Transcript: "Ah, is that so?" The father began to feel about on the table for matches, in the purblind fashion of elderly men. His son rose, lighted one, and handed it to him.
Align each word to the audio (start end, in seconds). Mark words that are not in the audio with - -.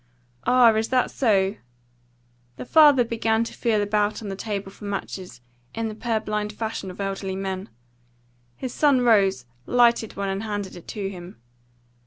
"Ah, 0.47 0.73
is 0.73 0.87
that 0.89 1.11
so?" 1.11 1.57
The 2.57 2.65
father 2.65 3.03
began 3.03 3.43
to 3.43 3.53
feel 3.53 3.83
about 3.83 4.23
on 4.23 4.29
the 4.29 4.35
table 4.35 4.71
for 4.71 4.85
matches, 4.85 5.41
in 5.75 5.89
the 5.89 5.93
purblind 5.93 6.53
fashion 6.53 6.89
of 6.89 6.99
elderly 6.99 7.35
men. 7.35 7.69
His 8.55 8.73
son 8.73 9.01
rose, 9.01 9.45
lighted 9.67 10.17
one, 10.17 10.29
and 10.29 10.41
handed 10.41 10.75
it 10.75 10.87
to 10.87 11.07
him. 11.11 11.37